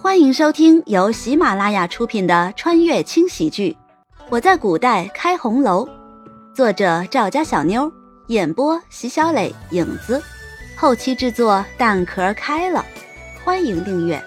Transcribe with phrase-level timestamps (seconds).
[0.00, 3.76] 欢迎收听由喜马拉雅出品的穿越轻喜剧
[4.30, 5.84] 《我在古代开红楼》，
[6.54, 7.92] 作者赵家小妞，
[8.28, 10.22] 演播席小磊、影子，
[10.76, 12.86] 后期制作蛋壳开了。
[13.44, 14.22] 欢迎订阅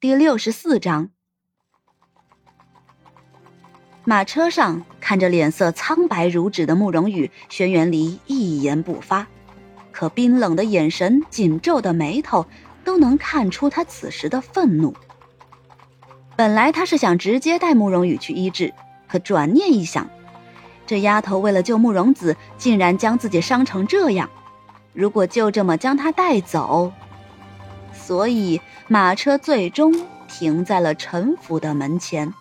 [0.00, 1.10] 第六十四章。
[4.04, 9.24] 马车上看着脸色苍白如纸的慕容羽，轩辕离一言不发，
[9.92, 12.44] 可冰冷的眼神、紧皱的眉头，
[12.82, 14.92] 都能看出他此时的愤怒。
[16.34, 18.74] 本来他是想直接带慕容羽去医治，
[19.06, 20.10] 可转念一想，
[20.88, 24.28] 这丫头为了救慕容子，竟然将自己伤成这样，
[24.92, 26.92] 如果就这么将她带走，
[27.92, 29.94] 所以马车最终
[30.26, 32.34] 停在了陈府的门前。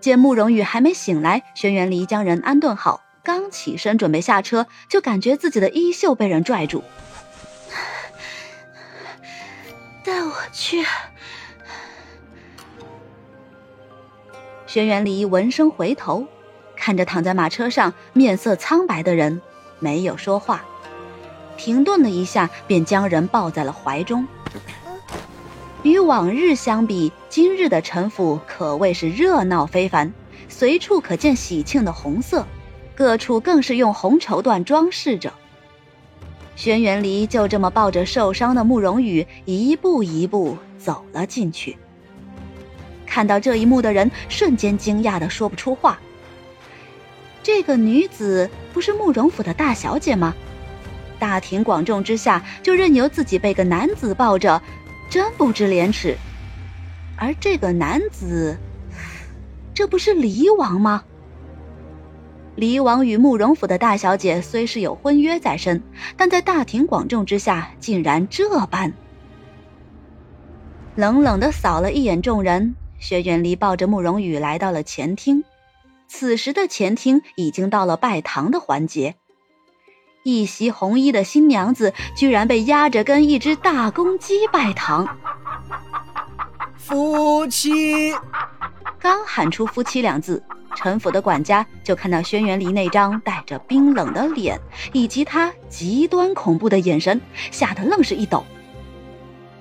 [0.00, 6.84] 见慕容羽还没醒来，轩辕离将人安顿好，刚起身准备下车，就感觉自己的衣袖被人拽住。
[10.04, 10.84] 带我去。
[14.66, 16.26] 轩辕离闻声回头，
[16.76, 19.40] 看着躺在马车上面色苍白的人，
[19.78, 20.64] 没有说话，
[21.56, 24.26] 停顿了一下，便将人抱在了怀中。
[25.84, 30.12] 与往日相比，今日的陈府可谓是热闹非凡，
[30.48, 32.44] 随处可见喜庆的红色，
[32.96, 35.32] 各处更是用红绸缎装饰着。
[36.56, 41.76] 轩辕离就这么抱着受伤的慕容羽，一步一步走了进去。
[43.06, 45.98] 看到这一幕的人瞬间惊讶的说不出话。
[47.40, 50.34] 这个女子不是慕容府的大小姐吗？
[51.20, 54.60] 大庭广众之下就任由自己被个男子抱着。
[55.10, 56.16] 真不知廉耻，
[57.16, 58.58] 而这个男子，
[59.72, 61.04] 这不是离王吗？
[62.56, 65.82] 离王与慕容府的大小姐虽是有婚约在身，
[66.16, 68.92] 但在大庭广众之下竟然这般。
[70.94, 75.44] 冷冷的扫了一眼众人，薛远离抱着慕容羽来到了前厅。
[76.08, 79.14] 此时的前厅已经到了拜堂的环节。
[80.22, 85.08] 一袭红衣的新娘子居然被压着跟一只大公鸡拜堂。
[86.76, 88.14] 夫妻
[88.98, 90.42] 刚喊出“夫妻”两字，
[90.74, 94.58] 陈府的管家就看到轩辕离那张带着冰冷的脸，
[94.92, 97.20] 以及他极端恐怖的眼神，
[97.50, 98.44] 吓得愣是一抖。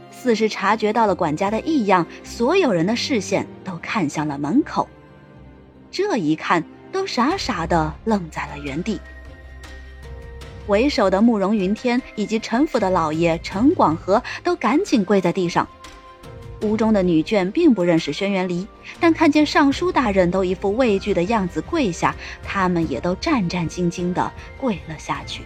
[0.09, 4.89] 似是察觉到了管家的异样，所有人的视线都看向了门口。
[5.91, 8.99] 这一看，都傻傻的愣在了原地。
[10.67, 15.67] 为首的慕容云天以及陈府的老爷陈广和都赶紧跪在地上。
[16.61, 18.65] 屋中的女眷并不认识轩辕离，
[18.99, 25.43] 但看见尚书大人都一副畏惧的样子跪下，他们也都战战兢兢地跪了下去，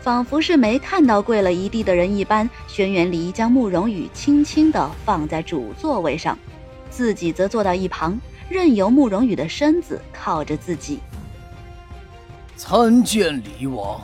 [0.00, 2.48] 仿佛是没看到跪了一地的人一般。
[2.66, 6.38] 轩辕离将慕容羽轻轻地放在主座位上，
[6.88, 8.18] 自己则坐到一旁，
[8.48, 10.98] 任由慕容羽的身子靠着自己。
[12.56, 14.00] 参见离王。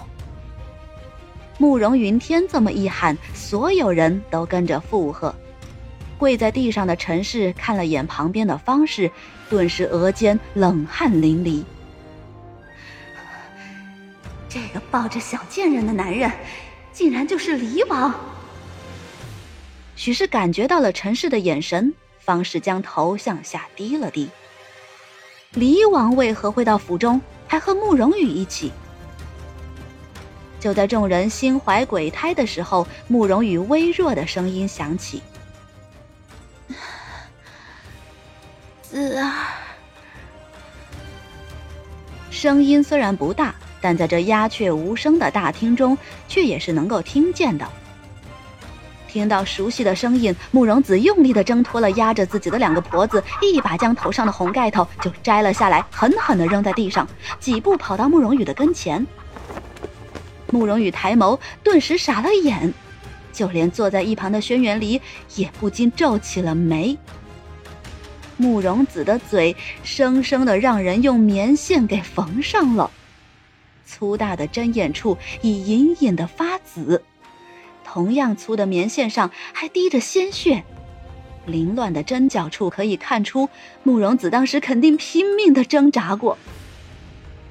[1.58, 5.34] 慕容云天这么一喊，所有人都跟着附和。
[6.18, 9.10] 跪在地上的陈氏看了眼旁边的方氏，
[9.48, 11.64] 顿时额间冷汗淋漓。
[14.48, 16.30] 这个抱着小贱人的男人，
[16.92, 18.14] 竟然就是离王。
[19.96, 24.28] 许是感觉到了陈氏的眼神，方氏将头向下低了低。
[25.54, 27.20] 离王为何会到府中？
[27.52, 28.72] 还和慕容羽一起。
[30.58, 35.22] 就在众人心怀鬼胎的时候，慕容羽微弱的声音响起
[38.80, 39.30] ：“子儿。”
[42.32, 47.68] 声音虽然不大，但在这鸦雀无声的大厅中，却也是能够听见的。
[49.12, 57.06] 听到熟悉的声音，慕容子用力的挣脱了压着自己的两个婆子，一把将头上的红盖头就摘了下来，狠狠的扔在地上，
[57.38, 59.06] 几步跑到慕容羽的跟前。
[60.50, 62.72] 慕容羽抬眸，顿时傻了眼，
[63.34, 64.98] 就连坐在一旁的轩辕离
[65.36, 66.96] 也不禁皱起了眉。
[68.38, 72.90] 慕容子的嘴生生的让人用棉线给缝上了，
[73.84, 77.02] 粗大的针眼处已隐隐的发紫。
[77.92, 80.64] 同样粗的棉线上还滴着鲜血，
[81.44, 83.50] 凌乱的针脚处可以看出，
[83.82, 86.38] 慕容子当时肯定拼命的挣扎过。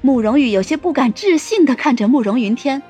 [0.00, 2.82] 慕容羽有些不敢置信的看着慕容云天：“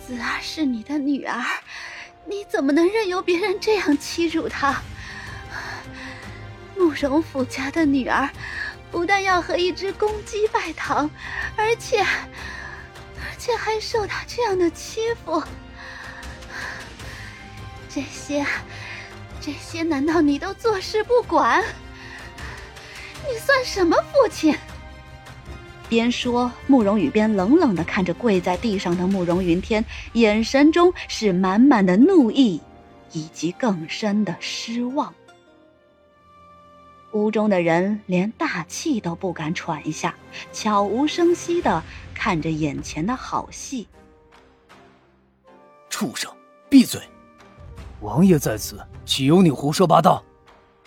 [0.00, 1.44] 子儿是你的女儿，
[2.24, 4.80] 你怎么能任由别人这样欺辱她？
[6.74, 8.30] 慕容府家的女儿，
[8.90, 11.10] 不但要和一只公鸡拜堂，
[11.54, 12.02] 而且
[13.44, 15.42] 却还受他这样的欺负。
[17.90, 18.42] 这些
[19.38, 21.62] 这些，难道你都坐视不管？
[23.28, 24.56] 你算什么父亲？
[25.90, 32.62] 边说，慕容羽边冷冷的看着跪在地上的慕容云天，眼神中是满满的怒意，
[33.12, 35.12] 以及更深的失望。
[37.14, 40.14] 屋中的人连大气都不敢喘一下，
[40.52, 41.82] 悄无声息的
[42.12, 43.86] 看着眼前的好戏。
[45.88, 46.30] 畜生，
[46.68, 47.00] 闭嘴！
[48.00, 50.22] 王爷在此，岂有你胡说八道？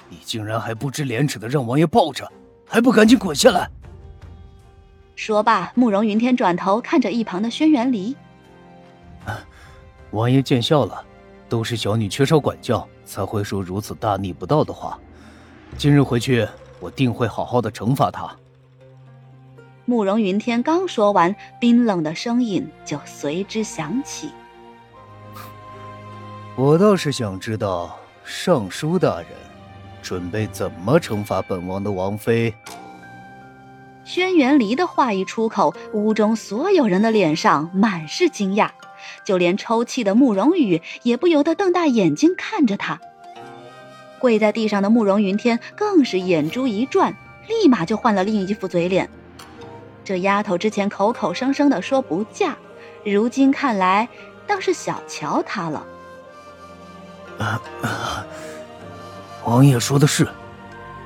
[0.10, 2.30] 你竟然还不知廉耻的让王爷抱着，
[2.68, 3.70] 还不赶紧滚下来！
[5.16, 8.16] 说罢，慕容云天转头看着一旁的轩辕离
[10.12, 11.04] ：“王爷见笑了，
[11.48, 15.00] 都是小女缺少管教，才会说如此大逆不道的话。
[15.76, 16.48] 今日回去，
[16.80, 18.30] 我定会好好的惩罚他。”
[19.86, 24.30] 慕容云天刚说完，冰冷的声音就随之响起
[26.56, 29.28] ：“我倒是想知道，尚书大人。”
[30.00, 32.54] 准备怎么惩罚本王的王妃？
[34.06, 38.70] 轩辕离的话一出口，屋中所有人的脸上满是惊讶，
[39.26, 43.02] 就连抽泣的慕容羽也不由得瞪大眼睛看着他。
[44.20, 47.16] 跪在地上的慕容云天更是眼珠一转，
[47.48, 49.10] 立马就换了另一副嘴脸。
[50.04, 52.56] 这丫头之前口口声声的说不嫁，
[53.04, 54.08] 如今看来
[54.48, 55.86] 倒是小瞧她了。
[57.38, 58.26] 啊啊！
[59.46, 60.28] 王爷说的是，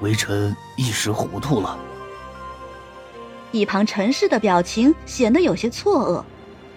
[0.01, 1.77] 微臣一时糊涂了。
[3.51, 6.23] 一旁陈氏的表情显得有些错愕，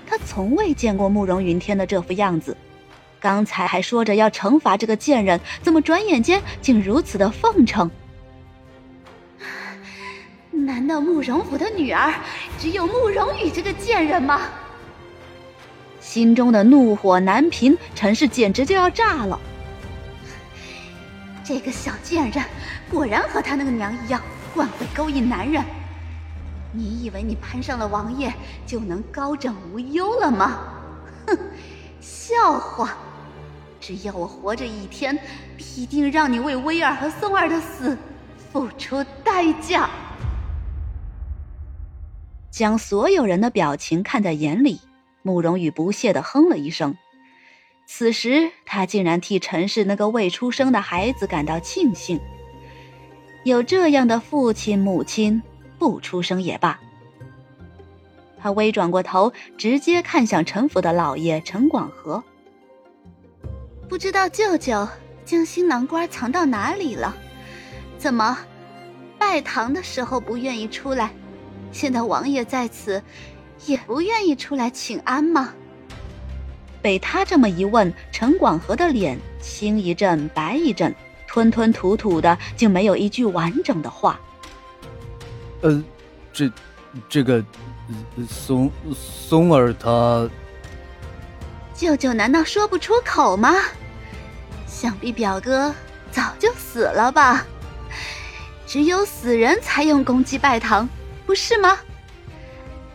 [0.09, 2.57] 他从未见过慕容云天的这副样子。
[3.25, 7.91] 刚才还说着要惩罚这个贱人，怎么转眼间竟如此的奉承？
[10.51, 12.13] 难道慕容府的女儿
[12.59, 14.43] 只有慕容羽这个贱人吗？
[16.03, 19.41] 心中的怒火难平，陈氏简直就要炸了。
[21.43, 22.45] 这个小贱人，
[22.91, 24.21] 果然和他那个娘一样，
[24.53, 25.65] 惯会勾引男人。
[26.73, 28.31] 你以为你攀上了王爷，
[28.67, 30.59] 就能高枕无忧了吗？
[31.27, 31.39] 哼，
[32.03, 32.95] 笑话！
[33.87, 35.19] 只要我活着一天，
[35.59, 37.99] 必定让你为威儿和松儿的死
[38.51, 39.91] 付出代价。
[42.51, 44.81] 将所有人的表情看在眼里，
[45.21, 46.97] 慕容羽不屑的哼了一声。
[47.85, 52.19] 此时，他竟然替陈氏那个未出生的孩子感到庆幸，
[53.45, 55.43] 有这样的父亲母亲，
[55.79, 56.81] 不出生也罢。
[58.39, 62.25] 他微转过头，直接看向陈府的老爷陈广和，
[63.89, 64.89] 不知道舅舅
[65.25, 67.15] 将新郎官藏到哪里了？
[67.99, 68.37] 怎么，
[69.19, 71.11] 拜堂的时候不愿意出来，
[71.71, 73.03] 现在王爷在此，
[73.67, 75.55] 也不愿意出来请安吗？
[76.83, 80.95] 被他这么一问，陈广和的脸青一阵白一阵，
[81.27, 84.21] 吞吞吐吐的，竟没有一句完整的话。
[85.63, 85.83] 呃，
[86.33, 86.51] 这，
[87.09, 87.43] 这个，
[88.29, 90.29] 松松儿他，
[91.75, 93.57] 舅舅难道说不出口吗？
[94.67, 95.75] 想必表哥
[96.11, 97.45] 早就死了吧？
[98.67, 100.89] 只有死人才用公鸡拜堂，
[101.27, 101.79] 不是吗？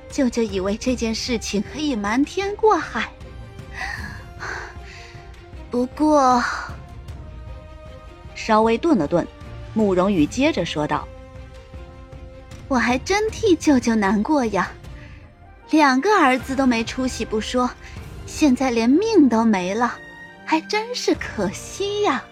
[0.09, 3.09] 舅舅以为这件事情可以瞒天过海。
[5.69, 6.43] 不过，
[8.33, 9.27] 稍微顿了顿，
[9.73, 11.07] 慕容羽接着说道
[12.67, 14.71] ：“我还真替舅舅难过呀，
[15.69, 17.69] 两个儿子都没出息不说，
[18.29, 19.95] 现在连命都没了，
[20.45, 22.23] 还真是可惜呀。”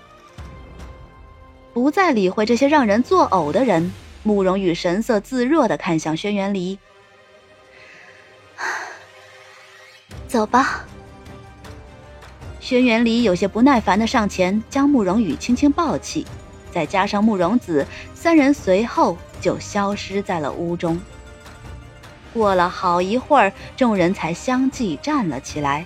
[1.74, 3.92] 不再理会这些让人作呕的人，
[4.24, 6.80] 慕容羽神色自若的看向轩辕离
[10.28, 10.86] ：“走吧。”
[12.62, 16.26] 轩辕离有些不耐烦的上前，将慕容羽轻轻抱起，
[16.72, 21.00] 再加上慕容子三人，随后就消失在了屋中。
[22.38, 25.84] 过了好一会儿，众人才相继站了起来，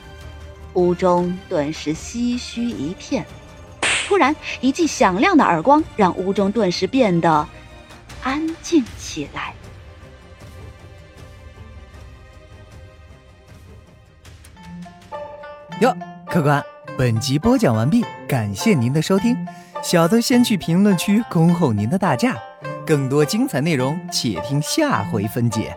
[0.73, 3.25] 屋中顿时唏嘘一片。
[4.07, 7.47] 突然，一记响亮的耳光让屋中顿时变得
[8.21, 9.53] 安静起来。
[15.79, 15.95] 哟，
[16.27, 16.61] 客官。
[16.97, 19.35] 本集播讲完毕，感谢您的收听，
[19.81, 22.37] 小的先去评论区恭候您的大驾，
[22.85, 25.75] 更多精彩内容且听下回分解。